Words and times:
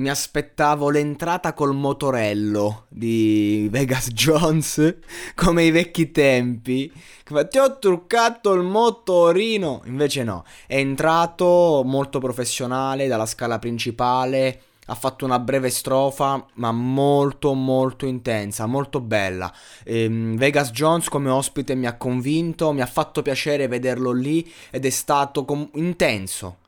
Mi 0.00 0.08
aspettavo 0.08 0.88
l'entrata 0.88 1.52
col 1.52 1.74
motorello 1.74 2.86
di 2.88 3.68
Vegas 3.70 4.08
Jones, 4.16 4.96
come 5.34 5.64
i 5.64 5.70
vecchi 5.70 6.10
tempi. 6.10 6.90
Ti 7.22 7.58
ho 7.58 7.78
truccato 7.78 8.54
il 8.54 8.62
motorino. 8.62 9.82
Invece 9.84 10.24
no, 10.24 10.44
è 10.66 10.76
entrato 10.76 11.82
molto 11.84 12.18
professionale 12.18 13.08
dalla 13.08 13.26
scala 13.26 13.58
principale. 13.58 14.62
Ha 14.86 14.94
fatto 14.94 15.26
una 15.26 15.38
breve 15.38 15.68
strofa, 15.68 16.46
ma 16.54 16.72
molto 16.72 17.52
molto 17.52 18.06
intensa, 18.06 18.64
molto 18.64 19.02
bella. 19.02 19.52
Ehm, 19.84 20.34
Vegas 20.38 20.70
Jones 20.70 21.10
come 21.10 21.28
ospite 21.28 21.74
mi 21.74 21.86
ha 21.86 21.98
convinto, 21.98 22.72
mi 22.72 22.80
ha 22.80 22.86
fatto 22.86 23.20
piacere 23.20 23.68
vederlo 23.68 24.12
lì 24.12 24.50
ed 24.70 24.86
è 24.86 24.90
stato 24.90 25.44
com- 25.44 25.68
intenso 25.74 26.59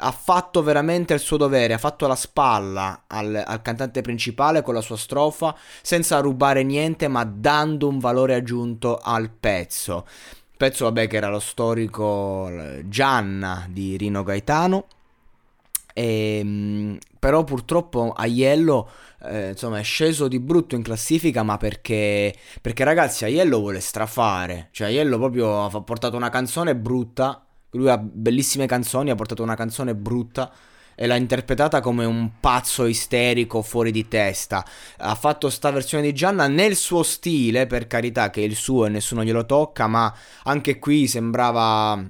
ha 0.00 0.12
fatto 0.12 0.62
veramente 0.62 1.14
il 1.14 1.20
suo 1.20 1.36
dovere, 1.36 1.74
ha 1.74 1.78
fatto 1.78 2.06
la 2.06 2.14
spalla 2.14 3.04
al, 3.06 3.42
al, 3.44 3.62
cantante 3.62 4.00
principale 4.00 4.62
con 4.62 4.74
la 4.74 4.80
sua 4.80 4.96
strofa, 4.96 5.56
senza 5.82 6.20
rubare 6.20 6.62
niente, 6.62 7.08
ma 7.08 7.24
dando 7.24 7.88
un 7.88 7.98
valore 7.98 8.34
aggiunto 8.34 8.98
al 9.02 9.30
pezzo. 9.30 10.06
Pezzo, 10.56 10.84
vabbè, 10.84 11.08
che 11.08 11.16
era 11.16 11.28
lo 11.28 11.40
storico 11.40 12.50
Gianna 12.84 13.66
di 13.68 13.96
Rino 13.96 14.22
Gaetano. 14.22 14.86
E, 15.92 16.38
ehm, 16.38 16.98
però 17.18 17.42
purtroppo 17.42 18.12
Aiello 18.12 18.88
eh, 19.24 19.48
insomma 19.50 19.80
è 19.80 19.82
sceso 19.82 20.28
di 20.28 20.38
brutto 20.38 20.76
in 20.76 20.82
classifica 20.82 21.42
ma 21.42 21.56
perché 21.56 22.32
perché 22.62 22.84
ragazzi 22.84 23.24
Aiello 23.24 23.58
vuole 23.58 23.80
strafare 23.80 24.68
cioè 24.70 24.86
Aiello 24.86 25.18
proprio 25.18 25.64
ha 25.64 25.82
portato 25.82 26.16
una 26.16 26.28
canzone 26.28 26.76
brutta 26.76 27.47
lui 27.72 27.88
ha 27.88 27.98
bellissime 27.98 28.66
canzoni, 28.66 29.10
ha 29.10 29.14
portato 29.14 29.42
una 29.42 29.56
canzone 29.56 29.94
brutta 29.94 30.50
e 31.00 31.06
l'ha 31.06 31.14
interpretata 31.14 31.80
come 31.80 32.04
un 32.04 32.40
pazzo 32.40 32.84
isterico 32.84 33.62
fuori 33.62 33.92
di 33.92 34.08
testa. 34.08 34.64
Ha 34.96 35.14
fatto 35.14 35.48
sta 35.48 35.70
versione 35.70 36.02
di 36.02 36.12
Gianna 36.12 36.48
nel 36.48 36.74
suo 36.74 37.04
stile, 37.04 37.66
per 37.66 37.86
carità 37.86 38.30
che 38.30 38.40
è 38.40 38.44
il 38.44 38.56
suo 38.56 38.86
e 38.86 38.88
nessuno 38.88 39.22
glielo 39.22 39.46
tocca, 39.46 39.86
ma 39.86 40.12
anche 40.42 40.80
qui 40.80 41.06
sembrava 41.06 42.02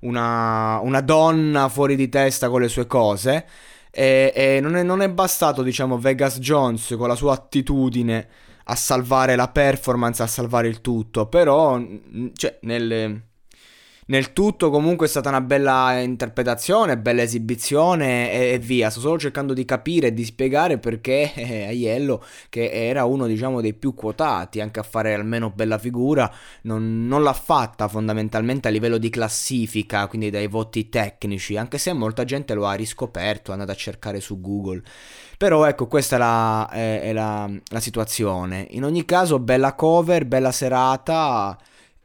una, 0.00 0.80
una 0.80 1.00
donna 1.00 1.68
fuori 1.68 1.94
di 1.94 2.08
testa 2.08 2.48
con 2.48 2.60
le 2.60 2.68
sue 2.68 2.86
cose. 2.88 3.46
E, 3.90 4.32
e 4.34 4.58
non, 4.60 4.74
è, 4.74 4.82
non, 4.82 5.00
è, 5.00 5.08
bastato, 5.08 5.62
diciamo, 5.62 5.98
Vegas 5.98 6.38
Jones 6.40 6.94
con 6.98 7.06
la 7.06 7.14
sua 7.14 7.34
attitudine 7.34 8.28
a 8.64 8.74
salvare 8.74 9.36
la 9.36 9.48
performance, 9.48 10.22
a 10.22 10.26
salvare 10.26 10.66
il 10.66 10.80
tutto, 10.80 11.26
però, 11.26 11.80
cioè, 12.34 12.58
nelle 12.62 13.27
nel 14.08 14.32
tutto 14.32 14.70
comunque 14.70 15.06
è 15.06 15.08
stata 15.08 15.28
una 15.28 15.42
bella 15.42 15.98
interpretazione, 16.00 16.96
bella 16.96 17.22
esibizione 17.22 18.32
e, 18.32 18.52
e 18.52 18.58
via. 18.58 18.88
Sto 18.88 19.00
solo 19.00 19.18
cercando 19.18 19.52
di 19.52 19.64
capire 19.66 20.08
e 20.08 20.14
di 20.14 20.24
spiegare 20.24 20.78
perché 20.78 21.32
eh, 21.34 21.66
Aiello, 21.66 22.24
che 22.48 22.70
era 22.70 23.04
uno 23.04 23.26
diciamo 23.26 23.60
dei 23.60 23.74
più 23.74 23.94
quotati 23.94 24.60
anche 24.60 24.80
a 24.80 24.82
fare 24.82 25.12
almeno 25.12 25.50
bella 25.50 25.76
figura, 25.76 26.30
non, 26.62 27.06
non 27.06 27.22
l'ha 27.22 27.34
fatta 27.34 27.86
fondamentalmente 27.86 28.68
a 28.68 28.70
livello 28.70 28.96
di 28.96 29.10
classifica, 29.10 30.06
quindi 30.06 30.30
dai 30.30 30.46
voti 30.46 30.88
tecnici, 30.88 31.58
anche 31.58 31.76
se 31.76 31.92
molta 31.92 32.24
gente 32.24 32.54
lo 32.54 32.66
ha 32.66 32.72
riscoperto, 32.72 33.50
è 33.50 33.54
andata 33.54 33.72
a 33.72 33.76
cercare 33.76 34.20
su 34.20 34.40
Google. 34.40 34.82
Però 35.36 35.66
ecco, 35.66 35.86
questa 35.86 36.16
è 36.16 36.18
la, 36.18 36.68
è, 36.70 37.00
è 37.02 37.12
la, 37.12 37.48
la 37.68 37.80
situazione. 37.80 38.66
In 38.70 38.84
ogni 38.84 39.04
caso, 39.04 39.38
bella 39.38 39.74
cover, 39.74 40.24
bella 40.24 40.50
serata 40.50 41.58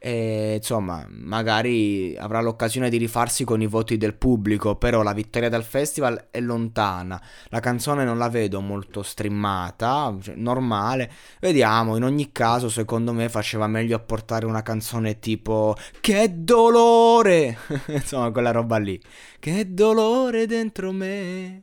e 0.06 0.56
insomma 0.56 1.06
magari 1.08 2.14
avrà 2.18 2.42
l'occasione 2.42 2.90
di 2.90 2.98
rifarsi 2.98 3.42
con 3.44 3.62
i 3.62 3.66
voti 3.66 3.96
del 3.96 4.12
pubblico 4.12 4.76
però 4.76 5.00
la 5.00 5.14
vittoria 5.14 5.48
dal 5.48 5.64
festival 5.64 6.26
è 6.30 6.40
lontana. 6.40 7.18
La 7.48 7.60
canzone 7.60 8.04
non 8.04 8.18
la 8.18 8.28
vedo 8.28 8.60
molto 8.60 9.02
streamata 9.02 10.14
cioè, 10.20 10.34
normale. 10.34 11.10
Vediamo 11.40 11.96
in 11.96 12.04
ogni 12.04 12.32
caso 12.32 12.68
secondo 12.68 13.14
me 13.14 13.30
faceva 13.30 13.66
meglio 13.66 13.96
a 13.96 14.00
portare 14.00 14.44
una 14.44 14.60
canzone 14.60 15.20
tipo 15.20 15.74
che 16.02 16.30
dolore 16.34 17.56
insomma 17.88 18.30
quella 18.30 18.50
roba 18.50 18.76
lì. 18.76 19.00
Che 19.38 19.72
dolore 19.72 20.46
dentro 20.46 20.92
me 20.92 21.62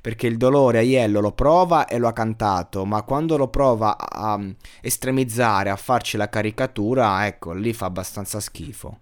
perché 0.00 0.26
il 0.26 0.36
dolore 0.36 0.78
Aiello 0.78 1.20
lo 1.20 1.32
prova 1.32 1.86
e 1.86 1.98
lo 1.98 2.08
ha 2.08 2.12
cantato, 2.12 2.84
ma 2.84 3.02
quando 3.02 3.36
lo 3.36 3.48
prova 3.48 3.96
a 3.98 4.40
estremizzare, 4.80 5.70
a 5.70 5.76
farci 5.76 6.16
la 6.16 6.28
caricatura, 6.28 7.26
ecco, 7.26 7.52
lì 7.52 7.72
fa 7.72 7.86
abbastanza 7.86 8.40
schifo. 8.40 8.98